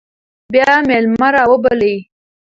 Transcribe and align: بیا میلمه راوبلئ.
بیا 0.53 0.73
میلمه 0.87 1.27
راوبلئ. 1.35 1.95